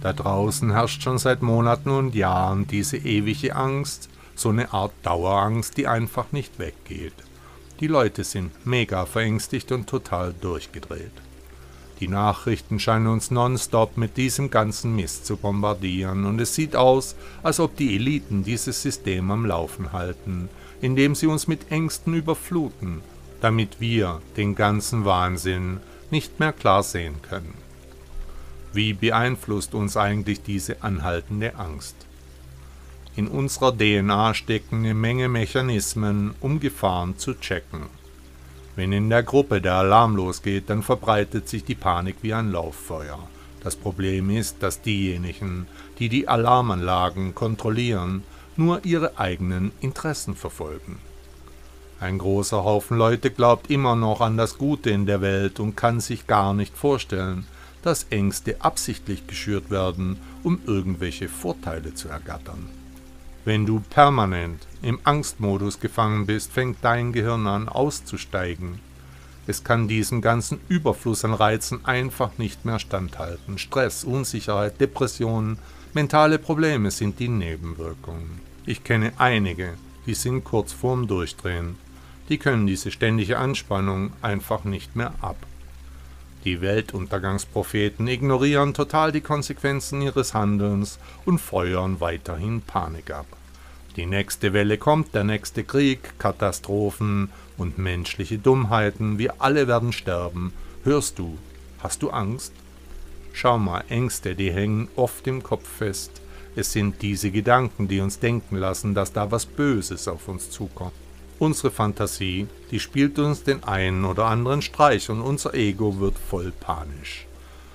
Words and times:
Da 0.00 0.12
draußen 0.12 0.70
herrscht 0.72 1.02
schon 1.02 1.18
seit 1.18 1.42
Monaten 1.42 1.90
und 1.90 2.14
Jahren 2.14 2.66
diese 2.66 2.96
ewige 2.96 3.56
Angst, 3.56 4.08
so 4.34 4.50
eine 4.50 4.72
Art 4.72 4.92
Dauerangst, 5.02 5.76
die 5.76 5.88
einfach 5.88 6.30
nicht 6.30 6.58
weggeht. 6.58 7.14
Die 7.80 7.88
Leute 7.88 8.24
sind 8.24 8.66
mega 8.66 9.06
verängstigt 9.06 9.72
und 9.72 9.88
total 9.88 10.34
durchgedreht. 10.40 11.12
Die 12.00 12.08
Nachrichten 12.08 12.78
scheinen 12.78 13.08
uns 13.08 13.32
nonstop 13.32 13.96
mit 13.96 14.16
diesem 14.16 14.50
ganzen 14.50 14.94
Mist 14.94 15.26
zu 15.26 15.36
bombardieren 15.36 16.26
und 16.26 16.40
es 16.40 16.54
sieht 16.54 16.76
aus, 16.76 17.16
als 17.42 17.58
ob 17.58 17.76
die 17.76 17.96
Eliten 17.96 18.44
dieses 18.44 18.82
System 18.82 19.32
am 19.32 19.44
Laufen 19.44 19.92
halten, 19.92 20.48
indem 20.80 21.16
sie 21.16 21.26
uns 21.26 21.48
mit 21.48 21.72
Ängsten 21.72 22.14
überfluten, 22.14 23.00
damit 23.40 23.80
wir 23.80 24.22
den 24.36 24.54
ganzen 24.54 25.04
Wahnsinn 25.04 25.80
nicht 26.10 26.38
mehr 26.38 26.52
klar 26.52 26.84
sehen 26.84 27.20
können. 27.22 27.54
Wie 28.72 28.92
beeinflusst 28.92 29.74
uns 29.74 29.96
eigentlich 29.96 30.42
diese 30.42 30.82
anhaltende 30.82 31.56
Angst? 31.56 31.96
In 33.16 33.26
unserer 33.26 33.76
DNA 33.76 34.34
stecken 34.34 34.78
eine 34.78 34.94
Menge 34.94 35.28
Mechanismen, 35.28 36.34
um 36.40 36.60
Gefahren 36.60 37.18
zu 37.18 37.34
checken. 37.34 37.86
Wenn 38.76 38.92
in 38.92 39.10
der 39.10 39.24
Gruppe 39.24 39.60
der 39.60 39.74
Alarm 39.74 40.14
losgeht, 40.14 40.70
dann 40.70 40.84
verbreitet 40.84 41.48
sich 41.48 41.64
die 41.64 41.74
Panik 41.74 42.16
wie 42.22 42.32
ein 42.32 42.52
Lauffeuer. 42.52 43.18
Das 43.64 43.74
Problem 43.74 44.30
ist, 44.30 44.62
dass 44.62 44.82
diejenigen, 44.82 45.66
die 45.98 46.08
die 46.08 46.28
Alarmanlagen 46.28 47.34
kontrollieren, 47.34 48.22
nur 48.56 48.84
ihre 48.84 49.18
eigenen 49.18 49.72
Interessen 49.80 50.36
verfolgen. 50.36 51.00
Ein 52.00 52.18
großer 52.18 52.62
Haufen 52.62 52.96
Leute 52.96 53.30
glaubt 53.32 53.68
immer 53.70 53.96
noch 53.96 54.20
an 54.20 54.36
das 54.36 54.58
Gute 54.58 54.90
in 54.90 55.06
der 55.06 55.20
Welt 55.20 55.58
und 55.58 55.74
kann 55.74 55.98
sich 55.98 56.28
gar 56.28 56.54
nicht 56.54 56.76
vorstellen, 56.76 57.46
dass 57.88 58.04
Ängste 58.10 58.60
absichtlich 58.60 59.26
geschürt 59.26 59.70
werden, 59.70 60.18
um 60.42 60.60
irgendwelche 60.66 61.26
Vorteile 61.26 61.94
zu 61.94 62.10
ergattern. 62.10 62.68
Wenn 63.46 63.64
du 63.64 63.80
permanent 63.80 64.66
im 64.82 65.00
Angstmodus 65.04 65.80
gefangen 65.80 66.26
bist, 66.26 66.52
fängt 66.52 66.76
dein 66.82 67.14
Gehirn 67.14 67.46
an 67.46 67.66
auszusteigen. 67.66 68.78
Es 69.46 69.64
kann 69.64 69.88
diesen 69.88 70.20
ganzen 70.20 70.60
Überfluss 70.68 71.24
an 71.24 71.32
Reizen 71.32 71.82
einfach 71.86 72.36
nicht 72.36 72.66
mehr 72.66 72.78
standhalten. 72.78 73.56
Stress, 73.56 74.04
Unsicherheit, 74.04 74.78
Depressionen, 74.82 75.56
mentale 75.94 76.38
Probleme 76.38 76.90
sind 76.90 77.18
die 77.18 77.30
Nebenwirkungen. 77.30 78.42
Ich 78.66 78.84
kenne 78.84 79.14
einige, 79.16 79.78
die 80.04 80.12
sind 80.12 80.44
kurz 80.44 80.74
vorm 80.74 81.06
Durchdrehen. 81.06 81.76
Die 82.28 82.36
können 82.36 82.66
diese 82.66 82.90
ständige 82.90 83.38
Anspannung 83.38 84.12
einfach 84.20 84.64
nicht 84.64 84.94
mehr 84.94 85.14
ab. 85.22 85.38
Die 86.44 86.60
Weltuntergangspropheten 86.60 88.06
ignorieren 88.06 88.72
total 88.72 89.10
die 89.10 89.20
Konsequenzen 89.20 90.02
ihres 90.02 90.34
Handelns 90.34 90.98
und 91.24 91.40
feuern 91.40 92.00
weiterhin 92.00 92.62
Panik 92.62 93.10
ab. 93.10 93.26
Die 93.96 94.06
nächste 94.06 94.52
Welle 94.52 94.78
kommt, 94.78 95.14
der 95.14 95.24
nächste 95.24 95.64
Krieg, 95.64 96.18
Katastrophen 96.18 97.30
und 97.56 97.78
menschliche 97.78 98.38
Dummheiten, 98.38 99.18
wir 99.18 99.42
alle 99.42 99.66
werden 99.66 99.92
sterben. 99.92 100.52
Hörst 100.84 101.18
du? 101.18 101.36
Hast 101.80 102.02
du 102.02 102.10
Angst? 102.10 102.52
Schau 103.32 103.58
mal, 103.58 103.82
Ängste, 103.88 104.36
die 104.36 104.52
hängen 104.52 104.88
oft 104.94 105.26
im 105.26 105.42
Kopf 105.42 105.68
fest. 105.68 106.22
Es 106.54 106.72
sind 106.72 107.02
diese 107.02 107.32
Gedanken, 107.32 107.88
die 107.88 108.00
uns 108.00 108.20
denken 108.20 108.56
lassen, 108.56 108.94
dass 108.94 109.12
da 109.12 109.30
was 109.32 109.46
Böses 109.46 110.06
auf 110.06 110.28
uns 110.28 110.50
zukommt. 110.50 110.92
Unsere 111.38 111.70
Fantasie, 111.70 112.48
die 112.72 112.80
spielt 112.80 113.18
uns 113.20 113.44
den 113.44 113.62
einen 113.62 114.04
oder 114.04 114.24
anderen 114.24 114.60
Streich 114.60 115.08
und 115.08 115.20
unser 115.20 115.54
Ego 115.54 116.00
wird 116.00 116.18
voll 116.18 116.52
panisch. 116.58 117.26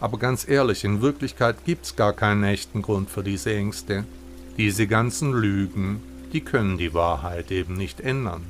Aber 0.00 0.18
ganz 0.18 0.48
ehrlich, 0.48 0.82
in 0.82 1.02
Wirklichkeit 1.02 1.64
gibt's 1.64 1.94
gar 1.94 2.12
keinen 2.12 2.42
echten 2.42 2.82
Grund 2.82 3.10
für 3.10 3.22
diese 3.22 3.54
Ängste. 3.54 4.04
Diese 4.56 4.88
ganzen 4.88 5.32
Lügen, 5.32 6.02
die 6.32 6.40
können 6.40 6.78
die 6.78 6.94
Wahrheit 6.94 7.52
eben 7.52 7.74
nicht 7.74 8.00
ändern. 8.00 8.44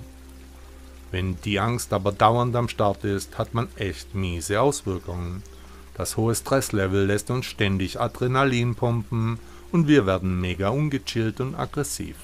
Wenn 1.10 1.36
die 1.42 1.60
Angst 1.60 1.92
aber 1.92 2.10
dauernd 2.10 2.56
am 2.56 2.70
Start 2.70 3.04
ist, 3.04 3.36
hat 3.36 3.52
man 3.52 3.68
echt 3.76 4.14
miese 4.14 4.60
Auswirkungen. 4.60 5.42
Das 5.94 6.16
hohe 6.16 6.34
Stresslevel 6.34 7.06
lässt 7.06 7.30
uns 7.30 7.44
ständig 7.44 8.00
Adrenalin 8.00 8.74
pumpen 8.74 9.38
und 9.70 9.86
wir 9.86 10.06
werden 10.06 10.40
mega 10.40 10.70
ungechillt 10.70 11.40
und 11.40 11.54
aggressiv. 11.54 12.16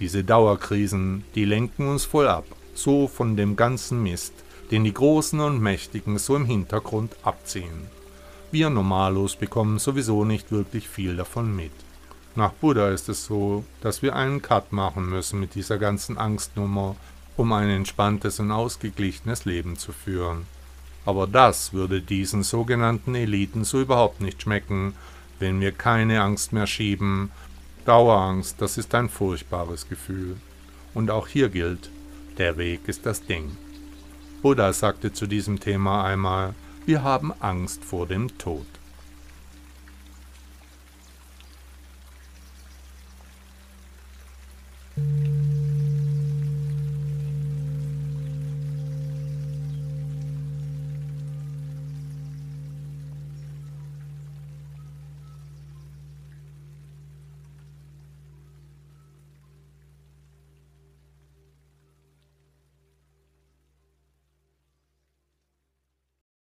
Diese 0.00 0.24
Dauerkrisen, 0.24 1.24
die 1.34 1.44
lenken 1.44 1.86
uns 1.86 2.06
voll 2.06 2.26
ab, 2.26 2.46
so 2.74 3.06
von 3.06 3.36
dem 3.36 3.54
ganzen 3.54 4.02
Mist, 4.02 4.32
den 4.70 4.84
die 4.84 4.94
Großen 4.94 5.38
und 5.40 5.60
Mächtigen 5.60 6.16
so 6.16 6.36
im 6.36 6.46
Hintergrund 6.46 7.14
abziehen. 7.22 7.86
Wir 8.50 8.70
Normalos 8.70 9.36
bekommen 9.36 9.78
sowieso 9.78 10.24
nicht 10.24 10.50
wirklich 10.50 10.88
viel 10.88 11.16
davon 11.16 11.54
mit. 11.54 11.72
Nach 12.34 12.52
Buddha 12.52 12.88
ist 12.88 13.10
es 13.10 13.26
so, 13.26 13.64
dass 13.82 14.00
wir 14.00 14.16
einen 14.16 14.40
Cut 14.40 14.72
machen 14.72 15.10
müssen 15.10 15.38
mit 15.38 15.54
dieser 15.54 15.78
ganzen 15.78 16.16
Angstnummer, 16.16 16.96
um 17.36 17.52
ein 17.52 17.68
entspanntes 17.68 18.40
und 18.40 18.52
ausgeglichenes 18.52 19.44
Leben 19.44 19.76
zu 19.76 19.92
führen. 19.92 20.46
Aber 21.04 21.26
das 21.26 21.72
würde 21.72 22.00
diesen 22.00 22.42
sogenannten 22.42 23.14
Eliten 23.14 23.64
so 23.64 23.80
überhaupt 23.80 24.20
nicht 24.20 24.42
schmecken, 24.42 24.94
wenn 25.38 25.60
wir 25.60 25.72
keine 25.72 26.22
Angst 26.22 26.52
mehr 26.52 26.66
schieben 26.66 27.30
Dauerangst, 27.90 28.62
das 28.62 28.78
ist 28.78 28.94
ein 28.94 29.08
furchtbares 29.08 29.88
Gefühl. 29.88 30.36
Und 30.94 31.10
auch 31.10 31.26
hier 31.26 31.48
gilt, 31.48 31.90
der 32.38 32.56
Weg 32.56 32.82
ist 32.86 33.04
das 33.04 33.26
Ding. 33.26 33.56
Buddha 34.42 34.72
sagte 34.72 35.12
zu 35.12 35.26
diesem 35.26 35.58
Thema 35.58 36.04
einmal, 36.04 36.54
wir 36.86 37.02
haben 37.02 37.32
Angst 37.40 37.84
vor 37.84 38.06
dem 38.06 38.38
Tod. 38.38 38.64